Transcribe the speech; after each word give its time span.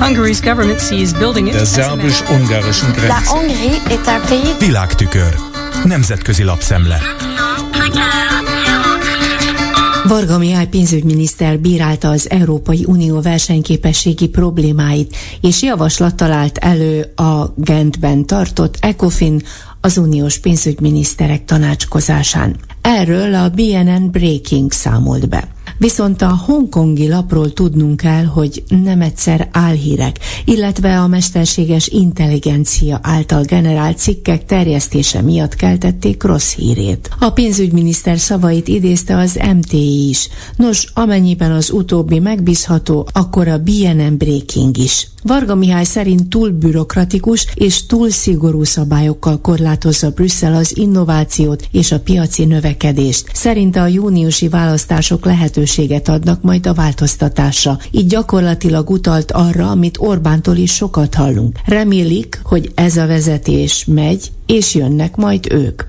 Hungary's 0.00 0.40
government 0.40 0.80
sees 0.80 1.12
building 1.12 1.48
it 1.48 1.54
Der 1.54 1.66
szerbus-ungarischen 1.66 2.88
La 2.88 2.94
Grenze. 2.94 3.30
Hongrie 3.30 3.80
est 3.88 4.06
un 4.06 4.20
pays 4.28 4.56
Világtükör. 4.58 5.34
Nemzetközi 5.84 6.42
lapszemle. 6.42 7.00
Varga 10.04 10.38
Mihály 10.38 10.66
pénzügyminiszter 10.66 11.58
bírálta 11.58 12.08
az 12.08 12.30
Európai 12.30 12.84
Unió 12.86 13.20
versenyképességi 13.20 14.28
problémáit, 14.28 15.16
és 15.40 15.62
javaslat 15.62 16.14
talált 16.14 16.58
elő 16.58 17.12
a 17.16 17.52
Gentben 17.56 18.26
tartott 18.26 18.76
ECOFIN 18.80 19.42
az 19.80 19.98
uniós 19.98 20.38
pénzügyminiszterek 20.38 21.44
tanácskozásán. 21.44 22.56
Erről 22.80 23.34
a 23.34 23.48
BNN 23.48 24.10
Breaking 24.10 24.72
számolt 24.72 25.28
be. 25.28 25.48
Viszont 25.78 26.22
a 26.22 26.36
hongkongi 26.46 27.08
lapról 27.08 27.52
tudnunk 27.52 27.96
kell, 27.96 28.24
hogy 28.24 28.62
nem 28.68 29.00
egyszer 29.00 29.48
álhírek, 29.52 30.18
illetve 30.44 31.00
a 31.00 31.06
mesterséges 31.06 31.86
intelligencia 31.86 32.98
által 33.02 33.42
generált 33.42 33.98
cikkek 33.98 34.44
terjesztése 34.44 35.22
miatt 35.22 35.54
keltették 35.54 36.22
rossz 36.22 36.54
hírét. 36.54 37.10
A 37.20 37.30
pénzügyminiszter 37.30 38.18
szavait 38.18 38.68
idézte 38.68 39.16
az 39.16 39.40
MTI 39.56 40.08
is. 40.08 40.28
Nos, 40.56 40.86
amennyiben 40.94 41.52
az 41.52 41.70
utóbbi 41.70 42.18
megbízható, 42.18 43.08
akkor 43.12 43.48
a 43.48 43.58
BNN 43.58 44.16
Breaking 44.16 44.76
is. 44.76 45.08
Varga 45.22 45.54
Mihály 45.54 45.84
szerint 45.84 46.28
túl 46.28 46.50
bürokratikus 46.50 47.46
és 47.54 47.86
túl 47.86 48.10
szigorú 48.10 48.64
szabályokkal 48.64 49.40
korlátozza 49.40 50.10
Brüsszel 50.10 50.54
az 50.54 50.76
innovációt 50.76 51.68
és 51.72 51.92
a 51.92 52.00
piaci 52.00 52.44
növekedést. 52.44 53.30
Szerinte 53.32 53.82
a 53.82 53.86
júniusi 53.86 54.48
választások 54.48 55.24
lehetőséget 55.24 56.08
adnak 56.08 56.42
majd 56.42 56.66
a 56.66 56.74
változtatásra. 56.74 57.78
Így 57.90 58.06
gyakorlatilag 58.06 58.90
utalt 58.90 59.32
arra, 59.32 59.70
amit 59.70 59.98
Orbántól 60.00 60.56
is 60.56 60.74
sokat 60.74 61.14
hallunk. 61.14 61.58
Remélik, 61.64 62.40
hogy 62.44 62.70
ez 62.74 62.96
a 62.96 63.06
vezetés 63.06 63.84
megy, 63.86 64.30
és 64.46 64.74
jönnek 64.74 65.16
majd 65.16 65.52
ők 65.52 65.82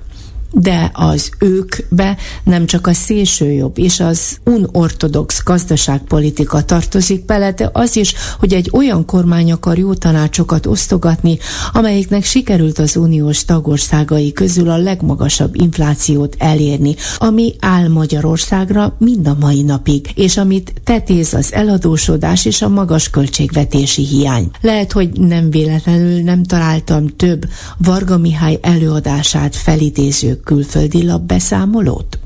de 0.52 0.90
az 0.94 1.30
őkbe 1.38 2.16
nem 2.44 2.66
csak 2.66 2.86
a 2.86 2.92
szélsőjobb 2.92 3.78
és 3.78 4.00
az 4.00 4.38
unortodox 4.44 5.42
gazdaságpolitika 5.44 6.62
tartozik 6.62 7.24
bele, 7.24 7.52
de 7.52 7.70
az 7.72 7.96
is, 7.96 8.14
hogy 8.38 8.52
egy 8.52 8.70
olyan 8.72 9.04
kormány 9.04 9.52
akar 9.52 9.78
jó 9.78 9.94
tanácsokat 9.94 10.66
osztogatni, 10.66 11.38
amelyiknek 11.72 12.24
sikerült 12.24 12.78
az 12.78 12.96
uniós 12.96 13.44
tagországai 13.44 14.32
közül 14.32 14.70
a 14.70 14.76
legmagasabb 14.76 15.54
inflációt 15.54 16.36
elérni, 16.38 16.94
ami 17.18 17.54
áll 17.60 17.88
Magyarországra 17.88 18.94
mind 18.98 19.26
a 19.26 19.36
mai 19.40 19.62
napig, 19.62 20.10
és 20.14 20.36
amit 20.36 20.72
tetéz 20.84 21.34
az 21.34 21.52
eladósodás 21.52 22.44
és 22.44 22.62
a 22.62 22.68
magas 22.68 23.10
költségvetési 23.10 24.06
hiány. 24.06 24.50
Lehet, 24.60 24.92
hogy 24.92 25.10
nem 25.20 25.50
véletlenül 25.50 26.22
nem 26.22 26.44
találtam 26.44 27.06
több 27.16 27.48
Varga 27.76 28.18
Mihály 28.18 28.58
előadását 28.62 29.56
felidéző 29.56 30.39
külföldi 30.44 31.04
lapbeszámolót? 31.04 32.18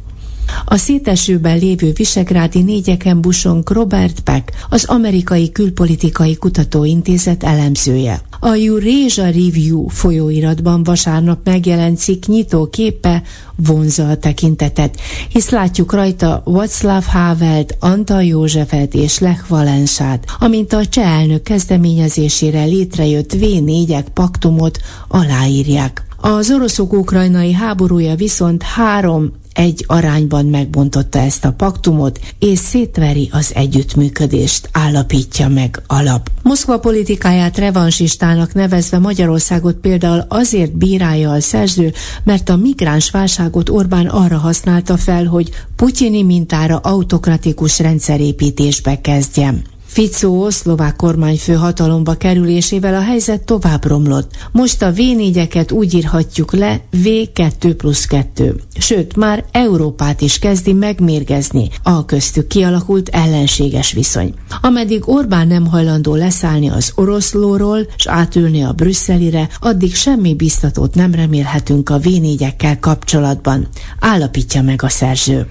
A 0.65 0.77
szétesőben 0.77 1.59
lévő 1.59 1.93
visegrádi 1.93 2.63
négyeken 2.63 3.21
busonk 3.21 3.71
Robert 3.71 4.23
Beck, 4.23 4.53
az 4.69 4.85
amerikai 4.85 5.53
külpolitikai 5.53 6.37
kutatóintézet 6.37 7.43
elemzője. 7.43 8.21
A 8.41 8.53
Eurasia 8.53 9.25
Review 9.25 9.89
folyóiratban 9.89 10.83
vasárnap 10.83 11.39
megjelent 11.45 11.99
cikk 11.99 12.25
nyitó 12.27 12.69
képe 12.69 13.23
vonza 13.57 14.09
a 14.09 14.17
tekintetet, 14.17 15.01
hisz 15.29 15.51
látjuk 15.51 15.93
rajta 15.93 16.43
Václav 16.45 17.05
Havelt, 17.05 17.77
Antal 17.81 18.25
Józsefet 18.25 18.95
és 18.95 19.19
Lech 19.19 19.49
Valensát, 19.49 20.25
amint 20.39 20.73
a 20.73 20.87
cseh 20.87 21.19
elnök 21.19 21.43
kezdeményezésére 21.43 22.65
létrejött 22.65 23.33
V4-ek 23.33 24.05
paktumot 24.15 24.79
aláírják. 25.09 26.05
Az 26.27 26.51
oroszok 26.51 26.93
ukrajnai 26.93 27.53
háborúja 27.53 28.15
viszont 28.15 28.63
három 28.63 29.33
egy 29.53 29.85
arányban 29.87 30.47
megbontotta 30.47 31.19
ezt 31.19 31.45
a 31.45 31.53
paktumot, 31.53 32.21
és 32.39 32.59
szétveri 32.59 33.29
az 33.33 33.53
együttműködést, 33.55 34.69
állapítja 34.73 35.49
meg 35.49 35.83
alap. 35.87 36.31
Moszkva 36.43 36.79
politikáját 36.79 37.59
revansistának 37.59 38.55
nevezve 38.55 38.99
Magyarországot 38.99 39.75
például 39.75 40.25
azért 40.29 40.77
bírálja 40.77 41.31
a 41.31 41.41
szerző, 41.41 41.93
mert 42.23 42.49
a 42.49 42.57
migráns 42.57 43.11
válságot 43.11 43.69
Orbán 43.69 44.07
arra 44.07 44.39
használta 44.39 44.97
fel, 44.97 45.25
hogy 45.25 45.51
putyini 45.77 46.23
mintára 46.23 46.77
autokratikus 46.77 47.79
rendszerépítésbe 47.79 49.01
kezdjen. 49.01 49.63
Fico 49.95 50.51
szlovák 50.51 50.97
kormányfő 50.97 51.53
hatalomba 51.53 52.15
kerülésével 52.15 52.95
a 52.95 53.01
helyzet 53.01 53.45
tovább 53.45 53.85
romlott. 53.85 54.31
Most 54.53 54.83
a 54.83 54.93
V4-eket 54.93 55.73
úgy 55.73 55.95
írhatjuk 55.95 56.53
le 56.53 56.81
V2 57.05 57.75
plusz 57.77 58.05
2. 58.05 58.61
Sőt, 58.79 59.17
már 59.17 59.45
Európát 59.53 60.21
is 60.21 60.39
kezdi 60.39 60.73
megmérgezni 60.73 61.69
a 61.83 62.05
köztük 62.05 62.47
kialakult 62.47 63.09
ellenséges 63.09 63.93
viszony. 63.93 64.35
Ameddig 64.61 65.09
Orbán 65.09 65.47
nem 65.47 65.67
hajlandó 65.67 66.15
leszállni 66.15 66.71
az 66.71 66.93
oroszlóról 66.95 67.79
és 67.97 68.07
átülni 68.07 68.63
a 68.65 68.73
brüsszelire, 68.73 69.49
addig 69.61 69.95
semmi 69.95 70.35
biztatót 70.35 70.95
nem 70.95 71.15
remélhetünk 71.15 71.91
a 71.91 72.01
V4-ekkel 72.01 72.77
kapcsolatban, 72.81 73.69
állapítja 73.99 74.63
meg 74.63 74.83
a 74.83 74.89
szerző. 74.89 75.47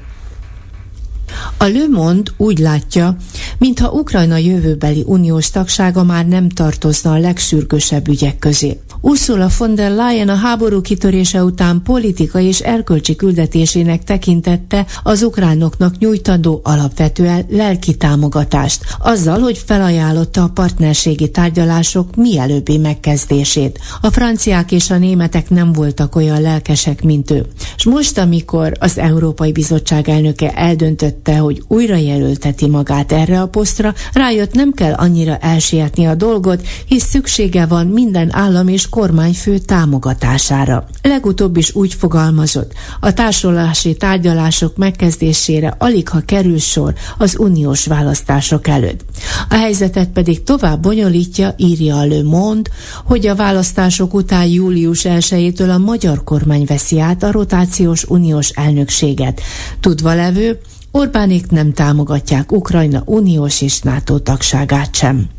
A 1.57 1.65
Le 1.65 1.87
Monde 1.91 2.31
úgy 2.37 2.59
látja, 2.59 3.15
mintha 3.63 3.91
Ukrajna 3.91 4.37
jövőbeli 4.37 5.03
uniós 5.05 5.49
tagsága 5.49 6.03
már 6.03 6.27
nem 6.27 6.49
tartozna 6.49 7.11
a 7.11 7.17
legsürgősebb 7.17 8.07
ügyek 8.07 8.37
közé. 8.39 8.79
Ursula 9.05 9.49
von 9.57 9.75
der 9.75 9.91
Leyen 9.91 10.29
a 10.29 10.35
háború 10.35 10.81
kitörése 10.81 11.43
után 11.43 11.81
politikai 11.81 12.45
és 12.45 12.59
erkölcsi 12.59 13.15
küldetésének 13.15 14.03
tekintette 14.03 14.85
az 15.03 15.23
ukránoknak 15.23 15.97
nyújtandó 15.97 16.61
alapvetően 16.63 17.45
lelki 17.49 17.95
támogatást, 17.95 18.83
azzal, 18.99 19.39
hogy 19.39 19.63
felajánlotta 19.65 20.43
a 20.43 20.49
partnerségi 20.49 21.29
tárgyalások 21.31 22.15
mielőbbi 22.15 22.77
megkezdését. 22.77 23.79
A 24.01 24.11
franciák 24.11 24.71
és 24.71 24.89
a 24.89 24.97
németek 24.97 25.49
nem 25.49 25.73
voltak 25.73 26.15
olyan 26.15 26.41
lelkesek, 26.41 27.03
mint 27.03 27.31
ő. 27.31 27.45
És 27.77 27.83
most, 27.83 28.17
amikor 28.17 28.71
az 28.79 28.97
Európai 28.97 29.51
Bizottság 29.51 30.09
elnöke 30.09 30.51
eldöntötte, 30.51 31.37
hogy 31.37 31.63
újra 31.67 31.95
jelölteti 31.95 32.67
magát 32.67 33.11
erre 33.11 33.41
a 33.41 33.47
posztra, 33.47 33.93
rájött 34.13 34.53
nem 34.53 34.71
kell 34.71 34.93
annyira 34.93 35.37
elsietni 35.37 36.05
a 36.05 36.15
dolgot, 36.15 36.67
hisz 36.85 37.05
szüksége 37.05 37.65
van 37.65 37.87
minden 37.87 38.35
állam 38.35 38.67
és 38.67 38.91
kormányfő 38.93 39.57
támogatására. 39.57 40.85
Legutóbb 41.01 41.57
is 41.57 41.75
úgy 41.75 41.93
fogalmazott, 41.93 42.73
a 42.99 43.13
társulási 43.13 43.95
tárgyalások 43.95 44.77
megkezdésére 44.77 45.75
alig 45.77 46.09
ha 46.09 46.19
kerül 46.19 46.57
sor 46.57 46.93
az 47.17 47.39
uniós 47.39 47.85
választások 47.85 48.67
előtt. 48.67 49.01
A 49.49 49.53
helyzetet 49.53 50.09
pedig 50.09 50.43
tovább 50.43 50.81
bonyolítja, 50.81 51.53
írja 51.57 51.97
a 51.97 52.05
Le 52.05 52.23
Monde, 52.23 52.69
hogy 53.03 53.27
a 53.27 53.35
választások 53.35 54.13
után 54.13 54.45
július 54.45 55.01
1-től 55.03 55.73
a 55.73 55.77
magyar 55.77 56.23
kormány 56.23 56.65
veszi 56.65 56.99
át 56.99 57.23
a 57.23 57.31
rotációs 57.31 58.03
uniós 58.03 58.49
elnökséget. 58.49 59.41
Tudva 59.79 60.13
levő, 60.13 60.59
Orbánék 60.91 61.51
nem 61.51 61.73
támogatják 61.73 62.51
Ukrajna 62.51 63.01
uniós 63.05 63.61
és 63.61 63.79
NATO 63.79 64.19
tagságát 64.19 64.95
sem. 64.95 65.29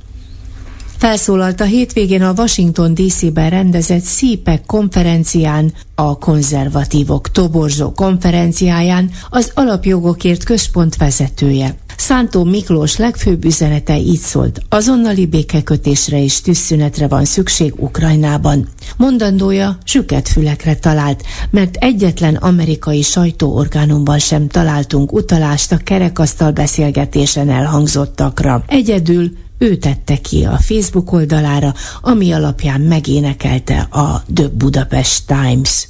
Felszólalt 1.04 1.60
a 1.60 1.64
hétvégén 1.64 2.22
a 2.22 2.32
Washington 2.36 2.94
DC-ben 2.94 3.50
rendezett 3.50 4.04
CPEC 4.04 4.66
konferencián, 4.66 5.72
a 5.94 6.18
konzervatívok 6.18 7.30
toborzó 7.30 7.92
konferenciáján 7.92 9.10
az 9.30 9.50
alapjogokért 9.54 10.44
központ 10.44 10.96
vezetője. 10.96 11.76
Szántó 11.96 12.44
Miklós 12.44 12.96
legfőbb 12.96 13.44
üzenete 13.44 13.98
így 13.98 14.18
szólt, 14.18 14.60
azonnali 14.68 15.26
békekötésre 15.26 16.22
és 16.22 16.40
tűzszünetre 16.40 17.08
van 17.08 17.24
szükség 17.24 17.74
Ukrajnában. 17.76 18.68
Mondandója 18.96 19.78
süket 19.84 20.28
fülekre 20.28 20.76
talált, 20.76 21.22
mert 21.50 21.76
egyetlen 21.76 22.34
amerikai 22.34 23.02
sajtóorgánumban 23.02 24.18
sem 24.18 24.48
találtunk 24.48 25.12
utalást 25.12 25.72
a 25.72 25.76
kerekasztal 25.76 26.50
beszélgetésen 26.50 27.50
elhangzottakra. 27.50 28.64
Egyedül 28.66 29.30
ő 29.58 29.76
tette 29.76 30.16
ki 30.16 30.44
a 30.44 30.58
Facebook 30.58 31.12
oldalára, 31.12 31.74
ami 32.00 32.32
alapján 32.32 32.80
megénekelte 32.80 33.80
a 33.80 34.22
The 34.34 34.48
Budapest 34.48 35.26
Times. 35.26 35.86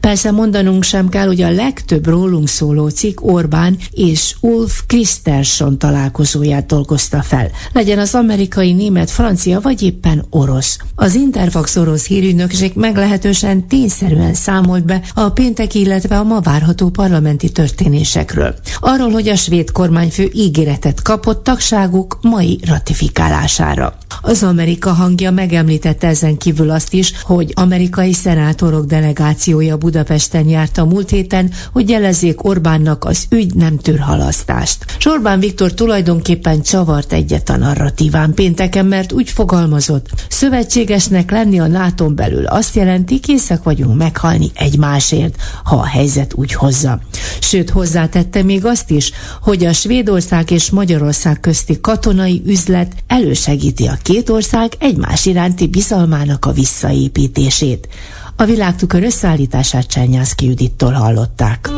Persze 0.00 0.30
mondanunk 0.30 0.82
sem 0.82 1.08
kell, 1.08 1.26
hogy 1.26 1.42
a 1.42 1.50
legtöbb 1.50 2.06
rólunk 2.06 2.48
szóló 2.48 2.88
cikk 2.88 3.20
Orbán 3.20 3.78
és 3.90 4.34
Ulf 4.40 4.82
Kristersson 4.86 5.78
találkozóját 5.78 6.66
dolgozta 6.66 7.22
fel. 7.22 7.50
Legyen 7.72 7.98
az 7.98 8.14
amerikai, 8.14 8.72
német, 8.72 9.10
francia 9.10 9.60
vagy 9.60 9.82
éppen 9.82 10.24
orosz. 10.30 10.78
Az 10.94 11.14
Interfax 11.14 11.76
orosz 11.76 12.06
hírügynökség 12.06 12.72
meglehetősen 12.74 13.66
tényszerűen 13.66 14.34
számolt 14.34 14.84
be 14.84 15.00
a 15.14 15.28
péntek, 15.28 15.74
illetve 15.74 16.18
a 16.18 16.22
ma 16.22 16.40
várható 16.40 16.88
parlamenti 16.88 17.50
történésekről. 17.50 18.54
Arról, 18.80 19.10
hogy 19.10 19.28
a 19.28 19.36
svéd 19.36 19.70
kormányfő 19.70 20.30
ígéretet 20.32 21.02
kapott 21.02 21.44
tagságuk 21.44 22.18
mai 22.20 22.60
ratifikálására. 22.66 23.98
Az 24.20 24.42
Amerika 24.42 24.90
hangja 24.90 25.30
megemlítette 25.30 26.06
ezen 26.06 26.36
kívül 26.36 26.70
azt 26.70 26.92
is, 26.92 27.12
hogy 27.22 27.52
amerikai 27.54 28.12
szenátorok 28.12 28.84
delegációja 28.84 29.76
Budapesten 29.76 30.48
járt 30.48 30.78
a 30.78 30.84
múlt 30.84 31.10
héten, 31.10 31.50
hogy 31.72 31.88
jelezzék 31.88 32.44
Orbánnak 32.44 33.04
az 33.04 33.26
ügy 33.30 33.54
nem 33.54 33.76
tűr 33.76 33.98
halasztást. 33.98 34.84
Sorbán 34.98 35.40
Viktor 35.40 35.72
tulajdonképpen 35.74 36.62
csavart 36.62 37.12
egyet 37.12 37.48
a 37.48 37.56
narratíván 37.56 38.34
pénteken, 38.34 38.86
mert 38.86 39.12
úgy 39.12 39.30
fogalmazott, 39.30 40.08
szövetségesnek 40.28 41.30
lenni 41.30 41.60
a 41.60 41.66
nato 41.66 42.08
belül 42.08 42.46
azt 42.46 42.74
jelenti, 42.74 43.20
készek 43.20 43.62
vagyunk 43.62 43.96
meghalni 43.96 44.50
egymásért, 44.54 45.36
ha 45.64 45.76
a 45.76 45.86
helyzet 45.86 46.34
úgy 46.34 46.52
hozza. 46.52 47.00
Sőt, 47.40 47.70
hozzátette 47.70 48.42
még 48.42 48.64
azt 48.64 48.90
is, 48.90 49.12
hogy 49.40 49.64
a 49.64 49.72
Svédország 49.72 50.50
és 50.50 50.70
Magyarország 50.70 51.40
közti 51.40 51.80
katonai 51.80 52.42
üzlet 52.46 52.92
elősegíti 53.12 53.86
a 53.86 53.98
két 54.02 54.28
ország 54.28 54.72
egymás 54.78 55.26
iránti 55.26 55.66
bizalmának 55.66 56.44
a 56.44 56.52
visszaépítését. 56.52 57.88
A 58.36 58.44
világtükör 58.44 59.02
összeállítását 59.02 59.86
Csernyászki 59.86 60.46
Judittól 60.46 60.92
hallották. 60.92 61.70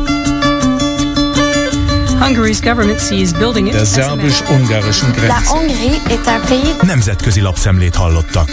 Hungary's 2.19 2.59
government 2.63 2.99
sees 2.99 3.31
building 3.31 3.67
it 3.67 3.73
Der 3.73 3.85
szerbus-ungarischen 3.85 5.11
Grenze. 5.11 5.27
La 5.27 5.41
Hongrie 5.45 6.01
est 6.07 6.27
un 6.27 6.41
pays... 6.47 6.75
Nemzetközi 6.81 7.41
lapszemlét 7.41 7.95
hallottak. 7.95 8.49